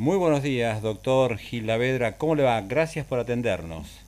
Muy 0.00 0.16
buenos 0.16 0.42
días, 0.42 0.80
doctor 0.80 1.36
Gil 1.36 1.66
Lavedra. 1.66 2.16
¿Cómo 2.16 2.34
le 2.34 2.42
va? 2.42 2.58
Gracias 2.62 3.04
por 3.04 3.18
atendernos. 3.18 4.00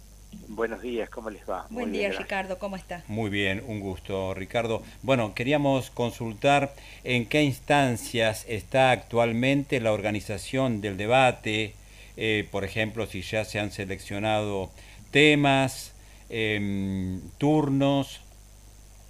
Buenos 0.48 0.80
días, 0.80 1.10
¿cómo 1.10 1.28
les 1.28 1.46
va? 1.46 1.66
Buen 1.68 1.92
día, 1.92 2.10
Ricardo, 2.12 2.58
¿cómo 2.58 2.76
está? 2.76 3.04
Muy 3.08 3.28
bien, 3.28 3.62
un 3.66 3.80
gusto, 3.80 4.32
Ricardo. 4.32 4.82
Bueno, 5.02 5.34
queríamos 5.34 5.90
consultar 5.90 6.72
en 7.04 7.26
qué 7.26 7.42
instancias 7.42 8.46
está 8.48 8.90
actualmente 8.90 9.82
la 9.82 9.92
organización 9.92 10.80
del 10.80 10.96
debate, 10.96 11.74
eh, 12.16 12.48
por 12.50 12.64
ejemplo, 12.64 13.06
si 13.06 13.20
ya 13.20 13.44
se 13.44 13.60
han 13.60 13.70
seleccionado 13.70 14.70
temas, 15.10 15.92
em, 16.30 17.20
turnos, 17.36 18.22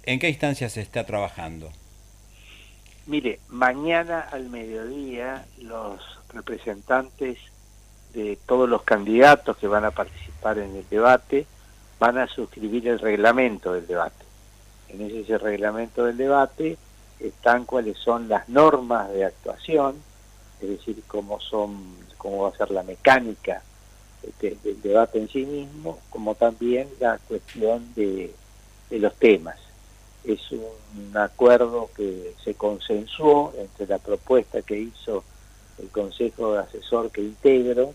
¿en 0.05 0.19
qué 0.19 0.27
instancias 0.27 0.73
se 0.73 0.81
está 0.81 1.05
trabajando? 1.05 1.71
Mire, 3.07 3.39
mañana 3.47 4.19
al 4.19 4.49
mediodía 4.49 5.45
los 5.61 6.22
representantes 6.33 7.37
de 8.13 8.37
todos 8.45 8.69
los 8.69 8.83
candidatos 8.83 9.57
que 9.57 9.67
van 9.67 9.85
a 9.85 9.91
participar 9.91 10.59
en 10.59 10.75
el 10.75 10.87
debate 10.89 11.45
van 11.99 12.17
a 12.17 12.27
suscribir 12.27 12.87
el 12.87 12.99
reglamento 12.99 13.73
del 13.73 13.87
debate. 13.87 14.25
En 14.89 15.01
ese, 15.01 15.37
reglamento 15.37 16.05
del 16.05 16.17
debate 16.17 16.77
están 17.19 17.65
cuáles 17.65 17.97
son 17.97 18.29
las 18.29 18.49
normas 18.49 19.09
de 19.11 19.25
actuación, 19.25 19.95
es 20.61 20.69
decir, 20.69 21.01
cómo 21.07 21.39
son, 21.39 21.95
cómo 22.17 22.43
va 22.43 22.49
a 22.49 22.57
ser 22.57 22.71
la 22.71 22.83
mecánica 22.83 23.63
este, 24.21 24.57
del 24.63 24.81
debate 24.81 25.19
en 25.19 25.29
sí 25.29 25.45
mismo, 25.45 25.99
como 26.09 26.35
también 26.35 26.87
la 26.99 27.17
cuestión 27.27 27.93
de, 27.95 28.33
de 28.89 28.99
los 28.99 29.15
temas. 29.15 29.57
Es 30.23 30.51
un 30.51 31.17
acuerdo 31.17 31.89
que 31.95 32.33
se 32.43 32.53
consensuó 32.53 33.53
entre 33.57 33.87
la 33.87 33.97
propuesta 33.97 34.61
que 34.61 34.77
hizo 34.77 35.23
el 35.79 35.89
Consejo 35.89 36.53
de 36.53 36.59
Asesor 36.59 37.11
que 37.11 37.21
integro 37.21 37.93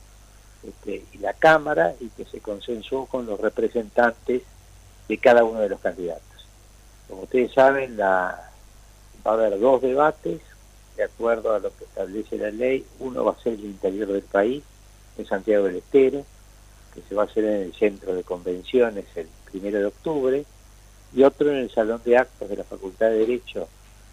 este, 0.62 1.04
y 1.12 1.18
la 1.18 1.34
Cámara 1.34 1.94
y 2.00 2.08
que 2.08 2.24
se 2.24 2.40
consensuó 2.40 3.06
con 3.06 3.26
los 3.26 3.40
representantes 3.40 4.42
de 5.08 5.18
cada 5.18 5.44
uno 5.44 5.60
de 5.60 5.68
los 5.68 5.80
candidatos. 5.80 6.46
Como 7.08 7.22
ustedes 7.22 7.52
saben, 7.52 7.96
la, 7.96 8.50
va 9.26 9.30
a 9.30 9.34
haber 9.34 9.58
dos 9.58 9.80
debates 9.82 10.40
de 10.96 11.04
acuerdo 11.04 11.54
a 11.54 11.60
lo 11.60 11.74
que 11.76 11.84
establece 11.84 12.36
la 12.36 12.50
ley. 12.50 12.84
Uno 12.98 13.24
va 13.24 13.32
a 13.32 13.42
ser 13.42 13.54
el 13.54 13.64
interior 13.64 14.08
del 14.08 14.22
país, 14.22 14.62
en 15.16 15.26
Santiago 15.26 15.66
del 15.66 15.76
Estero, 15.76 16.24
que 16.94 17.02
se 17.08 17.14
va 17.14 17.22
a 17.22 17.26
hacer 17.26 17.44
en 17.44 17.62
el 17.62 17.74
centro 17.74 18.14
de 18.14 18.24
convenciones 18.24 19.04
el 19.14 19.28
primero 19.50 19.78
de 19.78 19.86
octubre, 19.86 20.44
y 21.14 21.22
otro 21.22 21.50
en 21.50 21.58
el 21.58 21.70
Salón 21.70 22.02
de 22.04 22.18
Actos 22.18 22.48
de 22.48 22.56
la 22.56 22.64
Facultad 22.64 23.08
de 23.08 23.18
Derecho 23.18 23.68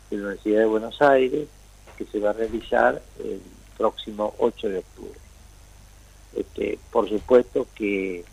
de 0.09 0.17
la 0.17 0.23
Universidad 0.23 0.59
de 0.59 0.65
Buenos 0.65 1.01
Aires, 1.01 1.47
que 1.97 2.05
se 2.05 2.19
va 2.19 2.29
a 2.29 2.33
realizar 2.33 3.01
el 3.19 3.41
próximo 3.77 4.33
8 4.39 4.69
de 4.69 4.77
octubre. 4.79 5.19
Este, 6.35 6.79
por 6.91 7.07
supuesto 7.09 7.67
que 7.75 8.25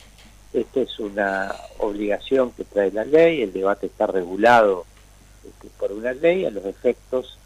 esta 0.52 0.80
es 0.80 0.98
una 0.98 1.54
obligación 1.78 2.52
que 2.52 2.64
trae 2.64 2.90
la 2.90 3.04
ley, 3.04 3.42
el 3.42 3.52
debate 3.52 3.86
está 3.86 4.06
regulado 4.06 4.84
este, 5.46 5.68
por 5.78 5.92
una 5.92 6.12
ley 6.12 6.44
a 6.44 6.50
los 6.50 6.64
efectos 6.64 7.38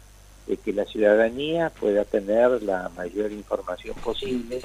de 0.47 0.57
que 0.57 0.73
la 0.73 0.85
ciudadanía 0.85 1.69
pueda 1.69 2.05
tener 2.05 2.63
la 2.63 2.89
mayor 2.95 3.31
información 3.31 3.95
posible 3.97 4.61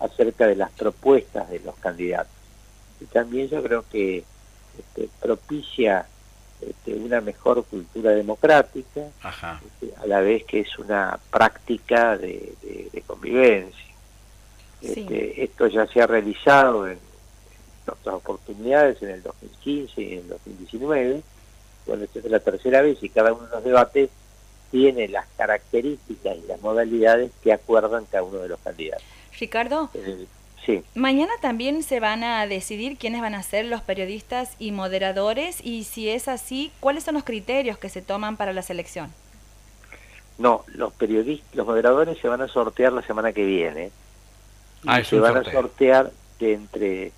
acerca 0.00 0.46
de 0.46 0.56
las 0.56 0.70
propuestas 0.72 1.48
de 1.50 1.60
los 1.60 1.76
candidatos. 1.76 2.32
Y 3.00 3.04
también 3.06 3.48
yo 3.48 3.62
creo 3.62 3.84
que 3.90 4.24
este, 4.78 5.08
propicia 5.20 6.06
este, 6.60 6.94
una 6.94 7.20
mejor 7.20 7.64
cultura 7.64 8.12
democrática, 8.12 9.02
este, 9.02 9.94
a 10.02 10.06
la 10.06 10.20
vez 10.20 10.44
que 10.44 10.60
es 10.60 10.78
una 10.78 11.18
práctica 11.30 12.16
de, 12.16 12.54
convivencia. 13.06 13.84
Este, 14.82 15.42
esto 15.42 15.66
ya 15.68 15.86
se 15.86 16.00
ha 16.00 16.06
realizado 16.06 16.88
en, 16.88 16.98
otras 17.86 18.16
oportunidades, 18.16 19.00
en 19.02 19.10
el 19.10 19.22
2015 19.22 20.02
y 20.02 20.12
en 20.14 20.18
el 20.20 20.28
2019. 20.28 21.22
Bueno, 21.86 22.04
esta 22.04 22.18
es 22.18 22.24
la 22.24 22.40
tercera 22.40 22.82
vez 22.82 23.00
y 23.02 23.08
cada 23.08 23.32
uno 23.32 23.46
de 23.46 23.54
los 23.54 23.64
debates 23.64 24.10
tiene 24.70 25.08
las 25.08 25.26
características 25.36 26.36
y 26.36 26.46
las 26.48 26.60
modalidades 26.60 27.30
que 27.42 27.52
acuerdan 27.52 28.04
cada 28.06 28.24
uno 28.24 28.38
de 28.38 28.48
los 28.48 28.58
candidatos. 28.60 29.04
Ricardo, 29.38 29.90
Mañana 30.94 31.32
también 31.40 31.82
se 31.82 32.00
van 32.00 32.24
a 32.24 32.46
decidir 32.46 32.98
quiénes 32.98 33.20
van 33.20 33.34
a 33.34 33.42
ser 33.42 33.66
los 33.66 33.82
periodistas 33.82 34.54
y 34.58 34.72
moderadores 34.72 35.64
y 35.64 35.84
si 35.84 36.08
es 36.08 36.28
así, 36.28 36.72
¿cuáles 36.80 37.04
son 37.04 37.14
los 37.14 37.24
criterios 37.24 37.78
que 37.78 37.88
se 37.88 38.02
toman 38.02 38.36
para 38.36 38.52
la 38.52 38.62
selección? 38.62 39.12
No, 40.38 40.64
los 40.74 40.92
periodistas, 40.92 41.54
los 41.54 41.66
moderadores 41.66 42.18
se 42.18 42.28
van 42.28 42.42
a 42.42 42.48
sortear 42.48 42.92
la 42.92 43.02
semana 43.02 43.32
que 43.32 43.44
viene. 43.44 43.90
Ah, 44.86 45.02
se 45.02 45.18
van 45.18 45.36
a 45.36 45.44
sortear 45.44 46.10
de 46.38 46.52
entre 46.52 47.12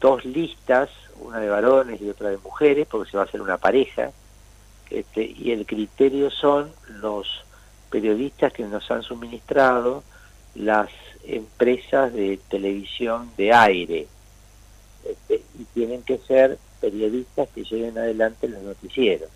dos 0.00 0.24
listas, 0.24 0.88
una 1.20 1.38
de 1.40 1.48
varones 1.48 2.00
y 2.00 2.08
otra 2.08 2.30
de 2.30 2.38
mujeres, 2.38 2.86
porque 2.90 3.10
se 3.10 3.16
va 3.16 3.24
a 3.24 3.26
hacer 3.26 3.42
una 3.42 3.58
pareja. 3.58 4.10
Este, 4.90 5.22
y 5.22 5.52
el 5.52 5.66
criterio 5.66 6.30
son 6.30 6.72
los 6.88 7.44
periodistas 7.90 8.52
que 8.52 8.64
nos 8.64 8.90
han 8.90 9.02
suministrado 9.02 10.02
las 10.54 10.88
empresas 11.24 12.12
de 12.12 12.38
televisión 12.48 13.30
de 13.36 13.52
aire 13.52 14.06
este, 15.04 15.42
y 15.58 15.64
tienen 15.74 16.02
que 16.02 16.18
ser 16.18 16.58
periodistas 16.80 17.48
que 17.54 17.64
lleven 17.64 17.98
adelante 17.98 18.48
los 18.48 18.62
noticieros, 18.62 19.28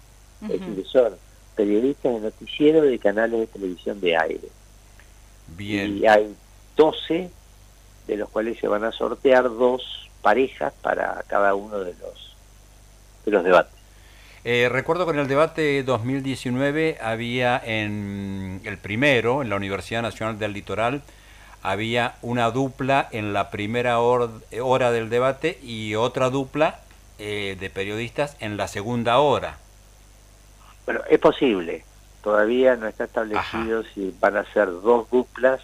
es 0.43 0.49
decir, 0.49 0.87
son 0.87 1.15
periodistas 1.57 2.15
de 2.15 2.21
noticiero 2.21 2.83
de 2.83 2.99
canales 2.99 3.41
de 3.41 3.47
televisión 3.47 4.01
de 4.01 4.17
aire. 4.17 4.49
Bien. 5.57 5.99
Y 5.99 6.07
hay 6.07 6.35
12 6.77 7.31
de 8.07 8.17
los 8.17 8.29
cuales 8.31 8.59
se 8.59 8.69
van 8.69 8.85
a 8.85 8.93
sortear 8.93 9.45
dos 9.45 10.11
parejas 10.23 10.73
para 10.83 11.23
cada 11.27 11.55
uno 11.55 11.81
de 11.81 11.95
los 11.95 12.37
de 13.25 13.31
los 13.31 13.45
debates. 13.45 13.83
Eh, 14.45 14.69
recuerdo 14.71 15.07
que 15.07 15.13
en 15.13 15.21
el 15.21 15.29
debate 15.29 15.83
2019 15.85 16.99
había 17.01 17.61
en 17.65 18.61
el 18.65 18.77
primero, 18.79 19.43
en 19.43 19.49
la 19.49 19.57
Universidad 19.57 20.03
Nacional 20.03 20.39
del 20.39 20.53
Litoral, 20.53 21.03
había 21.63 22.17
una 22.23 22.51
dupla 22.51 23.09
en 23.13 23.33
la 23.33 23.51
primera 23.51 24.01
hora 24.01 24.91
del 24.91 25.11
debate 25.11 25.59
y 25.63 25.95
otra 25.95 26.31
dupla 26.31 26.81
eh, 27.19 27.57
de 27.59 27.71
periodistas 27.71 28.37
en 28.41 28.57
la 28.57 28.69
segunda 28.69 29.19
hora. 29.19 29.59
Bueno, 30.85 31.03
es 31.09 31.19
posible. 31.19 31.85
Todavía 32.23 32.77
no 32.77 32.87
está 32.87 33.05
establecido 33.05 33.85
si 33.95 34.15
van 34.21 34.37
a 34.37 34.45
ser 34.53 34.67
dos 34.67 35.09
duplas 35.11 35.61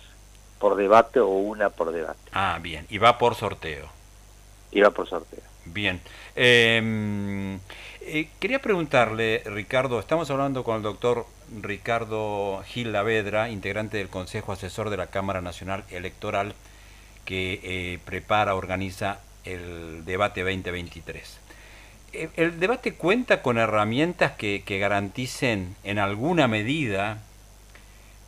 por 0.59 0.77
debate 0.77 1.21
o 1.21 1.29
una 1.29 1.71
por 1.71 1.93
debate. 1.93 2.19
Ah, 2.33 2.59
bien. 2.61 2.87
Y 2.89 2.99
va 2.99 3.19
por 3.19 3.35
sorteo. 3.35 3.89
Y 4.71 4.81
va 4.81 4.91
por 4.91 5.09
sorteo. 5.09 5.43
Bien. 5.65 6.01
Em, 6.35 7.59
eh, 8.11 8.29
quería 8.41 8.61
preguntarle, 8.61 9.43
Ricardo, 9.45 10.01
estamos 10.01 10.31
hablando 10.31 10.65
con 10.65 10.77
el 10.77 10.83
doctor 10.83 11.27
Ricardo 11.61 12.63
Gil 12.67 12.93
Lavedra, 12.93 13.51
integrante 13.51 13.99
del 13.99 14.09
Consejo 14.09 14.53
Asesor 14.53 14.89
de 14.89 14.97
la 14.97 15.09
Cámara 15.09 15.43
Nacional 15.43 15.85
Electoral, 15.91 16.55
que 17.25 17.61
eh, 17.63 17.99
prepara, 18.05 18.55
organiza 18.55 19.21
el 19.45 20.05
debate 20.07 20.43
2023. 20.43 21.39
Eh, 22.15 22.29
¿El 22.37 22.59
debate 22.59 22.95
cuenta 22.95 23.43
con 23.43 23.59
herramientas 23.59 24.33
que, 24.33 24.63
garanticen 24.67 25.77
en 25.85 25.99
alguna 25.99 26.49
medida 26.49 27.19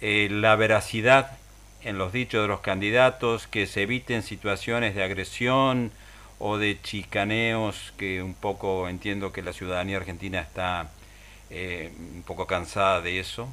la 0.03 0.57
veracidad 0.57 1.39
en 1.83 1.99
los 1.99 2.13
dichos 2.13 2.43
de 2.43 2.49
los 2.49 2.61
candidatos, 2.61 3.47
que 3.47 3.67
se 3.67 3.83
eviten 3.83 4.23
situaciones 4.23 4.95
de 4.95 5.03
agresión, 5.03 5.93
o 6.41 6.57
de 6.57 6.81
chicaneos 6.83 7.93
que 7.99 8.23
un 8.23 8.35
poco 8.35 8.89
entiendo 8.89 9.31
que 9.31 9.43
la 9.43 9.53
ciudadanía 9.53 9.99
argentina 9.99 10.41
está 10.41 10.89
eh, 11.51 11.93
un 11.99 12.23
poco 12.23 12.47
cansada 12.47 13.03
de 13.03 13.21
eso? 13.21 13.47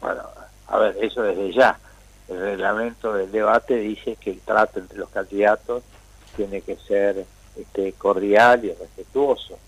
Bueno, 0.00 0.22
a 0.68 0.78
ver, 0.78 0.96
eso 1.02 1.22
desde 1.22 1.52
ya. 1.52 1.78
El 2.28 2.40
reglamento 2.40 3.12
del 3.12 3.32
debate 3.32 3.76
dice 3.76 4.16
que 4.16 4.30
el 4.30 4.40
trato 4.40 4.78
entre 4.78 4.96
los 4.98 5.10
candidatos 5.10 5.82
tiene 6.36 6.60
que 6.62 6.76
ser 6.76 7.26
este, 7.56 7.92
cordial 7.94 8.64
y 8.64 8.72
respetuoso. 8.72 9.58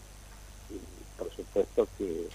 Y 0.70 0.78
por 1.18 1.30
supuesto 1.32 1.88
que 1.98 2.28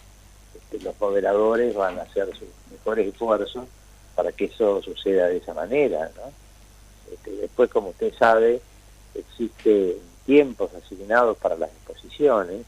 este, 0.55 0.83
los 0.83 0.99
moderadores 0.99 1.73
van 1.73 1.97
a 1.99 2.01
hacer 2.01 2.27
sus 2.35 2.49
mejores 2.69 3.07
esfuerzos 3.07 3.65
para 4.13 4.33
que 4.33 4.45
eso 4.45 4.81
suceda 4.81 5.27
de 5.27 5.37
esa 5.37 5.53
manera. 5.53 6.11
¿no? 6.17 7.13
Este, 7.13 7.31
después, 7.31 7.69
como 7.69 7.89
usted 7.89 8.13
sabe, 8.19 8.61
existen 9.17 9.95
tiempos 10.25 10.71
asignados 10.73 11.37
para 11.37 11.57
las 11.57 11.69
exposiciones. 11.69 12.65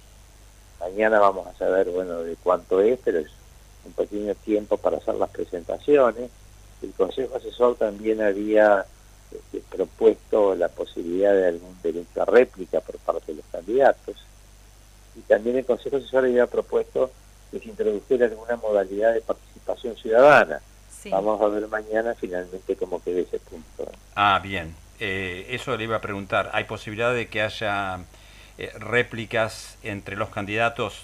Mañana 0.80 1.19
vamos 1.19 1.48
a 1.48 1.54
saber, 1.57 1.90
bueno, 1.90 2.24
de 2.24 2.36
cuánto 2.38 2.81
es, 2.81 3.00
pero 3.04 3.19
es 3.19 3.30
un 3.86 3.94
pequeño 3.94 4.34
tiempo 4.36 4.78
para 4.78 4.98
hacer 4.98 5.16
las 5.16 5.30
presentaciones. 5.30 6.30
El 6.81 6.94
Consejo 6.94 7.36
Asesor 7.36 7.75
también 7.75 8.22
había 8.22 8.86
este, 9.31 9.62
propuesto 9.69 10.56
la 10.56 10.69
posibilidad 10.69 11.34
de 11.34 11.48
algún 11.48 11.75
derecho 11.84 12.22
a 12.22 12.25
réplica 12.25 12.80
por 12.80 12.98
parte 13.00 13.34
de 13.34 13.38
los 13.38 13.46
candidatos. 13.51 14.16
Y 15.16 15.22
también 15.22 15.57
el 15.57 15.66
Consejo 15.66 15.98
Asesor 15.98 16.25
había 16.25 16.48
propuesto 16.48 17.12
que 17.51 17.60
se 17.60 17.69
introdujera 17.69 18.28
alguna 18.28 18.56
modalidad 18.56 19.13
de 19.13 19.22
participación 19.22 19.96
ciudadana. 19.98 20.62
Vamos 21.12 21.42
a 21.42 21.48
ver 21.48 21.68
mañana 21.68 22.13
finalmente 22.16 22.75
cómo 22.75 23.01
quede 23.01 23.22
ese 23.22 23.40
punto. 23.40 23.90
Ah, 24.16 24.40
bien. 24.44 24.75
Eh, 25.00 25.48
eso 25.50 25.75
le 25.78 25.86
iba 25.86 25.98
a 25.98 26.01
preguntar. 26.01 26.50
¿Hay 26.54 26.66
posibilidad 26.66 27.13
de 27.13 27.28
que 27.28 27.42
haya 27.42 28.00
eh, 28.57 28.72
réplicas 28.80 29.78
entre 29.84 30.16
los 30.16 30.30
candidatos? 30.30 31.04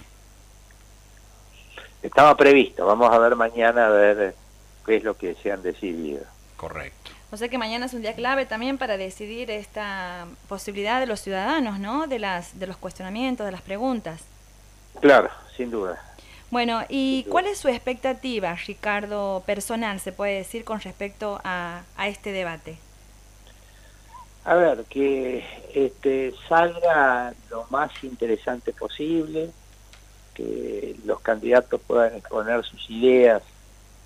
Estaba 2.03 2.36
previsto. 2.36 2.86
Vamos 2.86 3.12
a 3.12 3.18
ver 3.18 3.36
mañana 3.36 3.88
a 3.88 3.89
ver 3.89 4.36
qué 4.86 4.97
es 4.97 5.03
lo 5.03 5.18
que 5.18 5.36
se 5.36 5.51
han 5.51 5.63
decidido. 5.63 6.24
Correcto. 6.57 7.12
O 7.31 7.38
sea 7.38 7.50
que 7.50 7.57
mañana 7.57 7.88
es 7.88 7.94
un 7.94 8.01
día 8.01 8.13
clave 8.13 8.45
también 8.45 8.77
para 8.77 8.97
decidir 8.97 9.50
esta 9.50 10.27
posibilidad 10.47 11.00
de 11.00 11.07
los 11.07 11.21
ciudadanos, 11.21 11.80
¿no? 11.80 12.07
De 12.07 12.19
las 12.19 12.59
de 12.59 12.68
los 12.68 12.77
cuestionamientos, 12.77 13.45
de 13.45 13.51
las 13.51 13.62
preguntas. 13.62 14.21
Claro, 15.01 15.30
sin 15.57 15.71
duda. 15.71 16.01
Bueno, 16.51 16.83
¿y 16.88 17.25
cuál 17.30 17.47
es 17.47 17.57
su 17.57 17.68
expectativa, 17.68 18.56
Ricardo, 18.68 19.44
personal, 19.45 20.00
se 20.00 20.12
puede 20.12 20.36
decir, 20.36 20.63
con 20.63 20.80
respecto 20.80 21.42
a, 21.44 21.81
a 21.97 22.07
este 22.07 22.31
debate? 22.31 22.77
A 24.45 24.53
ver, 24.53 24.83
que 24.86 25.44
este, 25.74 26.31
salga 26.47 27.33
lo 27.50 27.65
más 27.71 27.92
interesante 28.03 28.74
posible, 28.74 29.50
que 30.36 30.95
los 31.03 31.19
candidatos 31.21 31.81
puedan 31.81 32.15
exponer 32.15 32.63
sus 32.63 32.88
ideas 32.92 33.42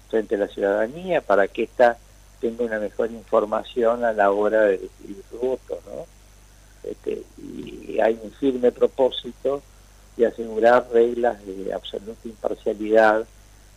frente 0.10 0.36
a 0.36 0.38
la 0.40 0.48
ciudadanía 0.48 1.20
para 1.20 1.50
que 1.50 1.64
ésta 1.64 1.98
tenga 2.40 2.64
una 2.64 2.80
mejor 2.80 3.12
información 3.12 4.06
a 4.06 4.14
la 4.14 4.32
hora 4.32 4.62
de 4.62 4.78
decidir 4.78 5.22
su 5.30 5.38
voto, 5.40 5.78
¿no? 5.86 6.06
Este, 6.90 7.22
y 7.38 8.00
hay 8.00 8.18
un 8.24 8.32
firme 8.32 8.72
propósito 8.72 9.62
de 10.16 10.28
asegurar 10.28 10.88
reglas 10.94 11.46
de 11.46 11.74
absoluta 11.74 12.28
imparcialidad, 12.30 13.26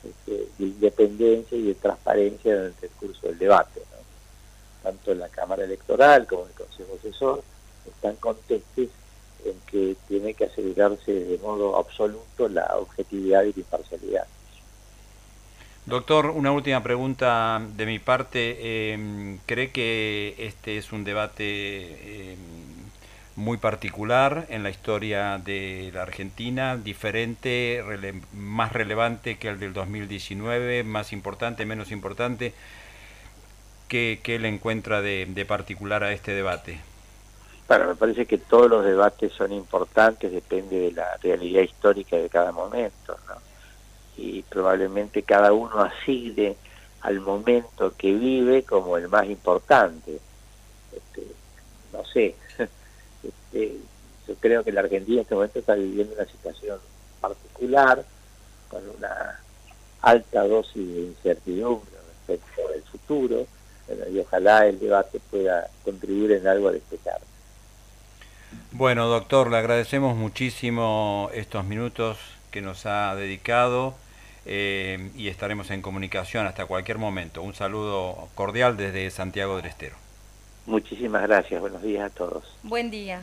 este, 0.04 0.46
de 0.58 0.64
independencia 0.64 1.58
y 1.58 1.62
de 1.62 1.74
transparencia 1.74 2.54
durante 2.54 2.86
el 2.86 2.92
curso 2.92 3.26
del 3.26 3.38
debate. 3.38 3.81
Tanto 4.82 5.14
la 5.14 5.28
Cámara 5.28 5.64
Electoral 5.64 6.26
como 6.26 6.46
el 6.46 6.52
Consejo 6.52 6.96
Asesor 6.98 7.42
están 7.86 8.16
contestes 8.16 8.88
en 9.44 9.54
que 9.66 9.96
tiene 10.08 10.34
que 10.34 10.44
asegurarse 10.44 11.12
de 11.12 11.38
modo 11.38 11.76
absoluto 11.76 12.48
la 12.48 12.76
objetividad 12.76 13.42
y 13.42 13.52
la 13.52 13.60
imparcialidad. 13.60 14.26
Doctor, 15.84 16.26
una 16.26 16.52
última 16.52 16.82
pregunta 16.82 17.60
de 17.74 17.86
mi 17.86 17.98
parte. 17.98 18.92
Em, 18.92 19.38
¿Cree 19.46 19.72
que 19.72 20.36
este 20.38 20.78
es 20.78 20.92
un 20.92 21.02
debate 21.02 22.32
em, 22.32 22.38
muy 23.36 23.56
particular 23.56 24.46
en 24.50 24.62
la 24.62 24.70
historia 24.70 25.38
de 25.38 25.90
la 25.92 26.02
Argentina, 26.02 26.76
diferente, 26.76 27.82
más 28.32 28.72
relevante 28.72 29.38
que 29.38 29.48
el 29.48 29.58
del 29.58 29.72
2019, 29.72 30.84
más 30.84 31.12
importante, 31.12 31.66
menos 31.66 31.90
importante. 31.90 32.52
¿Qué, 33.92 34.20
qué 34.22 34.38
le 34.38 34.48
encuentra 34.48 35.02
de, 35.02 35.44
particular 35.46 36.02
a 36.02 36.12
este 36.12 36.32
debate? 36.32 36.80
Bueno, 37.68 37.88
me 37.88 37.94
parece 37.94 38.24
que 38.24 38.38
todos 38.38 38.70
los 38.70 38.86
debates 38.86 39.34
son 39.34 39.52
importantes, 39.52 40.32
depende 40.32 40.78
de 40.78 40.92
la 40.92 41.18
realidad 41.18 41.60
histórica 41.60 42.16
de 42.16 42.30
cada 42.30 42.52
momento, 42.52 43.18
¿no? 43.28 43.34
Y 44.16 44.44
probablemente 44.44 45.22
cada 45.24 45.52
uno 45.52 45.82
asigne 45.82 46.56
al 47.02 47.20
momento 47.20 47.92
que 47.94 48.14
vive 48.14 48.62
como 48.62 48.96
el 48.96 49.10
más 49.10 49.26
importante. 49.26 50.18
Este, 50.90 51.26
no 51.92 52.02
sé, 52.06 52.34
Este, 53.22 53.76
yo 54.26 54.34
creo 54.36 54.64
que 54.64 54.72
la 54.72 54.80
Argentina 54.80 55.16
en 55.16 55.22
este 55.24 55.34
momento 55.34 55.58
está 55.58 55.74
viviendo 55.74 56.14
una 56.14 56.24
situación 56.24 56.78
particular, 57.20 58.02
con 58.70 58.88
una 58.88 59.38
alta 60.00 60.48
dosis 60.48 60.94
de 60.94 61.00
incertidumbre 61.02 61.92
respecto 62.26 62.62
al 62.74 62.82
futuro, 62.84 63.46
y 64.12 64.18
ojalá 64.18 64.66
el 64.66 64.78
debate 64.78 65.20
pueda 65.30 65.68
contribuir 65.84 66.32
en 66.32 66.46
algo 66.46 66.68
a 66.68 66.72
despejar. 66.72 67.20
Bueno, 68.70 69.06
doctor, 69.08 69.50
le 69.50 69.56
agradecemos 69.56 70.16
muchísimo 70.16 71.30
estos 71.34 71.64
minutos 71.64 72.18
que 72.50 72.62
nos 72.62 72.86
ha 72.86 73.14
dedicado 73.14 73.94
eh, 74.44 75.10
y 75.16 75.28
estaremos 75.28 75.70
en 75.70 75.82
comunicación 75.82 76.46
hasta 76.46 76.66
cualquier 76.66 76.98
momento. 76.98 77.42
Un 77.42 77.54
saludo 77.54 78.28
cordial 78.34 78.76
desde 78.76 79.10
Santiago 79.10 79.56
del 79.56 79.66
Estero. 79.66 79.96
Muchísimas 80.66 81.22
gracias, 81.22 81.60
buenos 81.60 81.82
días 81.82 82.04
a 82.04 82.14
todos. 82.14 82.44
Buen 82.62 82.90
día. 82.90 83.22